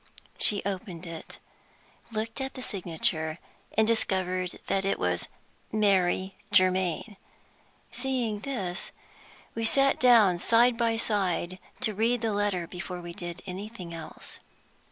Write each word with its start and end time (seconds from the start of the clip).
She 0.39 0.63
opened 0.65 1.05
it, 1.05 1.37
looked 2.11 2.41
at 2.41 2.55
the 2.55 2.63
signature, 2.63 3.37
and 3.77 3.85
discovered 3.87 4.59
that 4.65 4.83
it 4.83 4.97
was 4.97 5.27
"Mary 5.71 6.33
Germaine." 6.51 7.17
Seeing 7.91 8.39
this, 8.39 8.91
we 9.53 9.63
sat 9.63 9.99
down 9.99 10.39
side 10.39 10.75
by 10.75 10.97
side 10.97 11.59
to 11.81 11.93
read 11.93 12.21
the 12.21 12.33
letter 12.33 12.65
before 12.65 12.99
we 12.99 13.13
did 13.13 13.43
anything 13.45 13.93
else. 13.93 14.39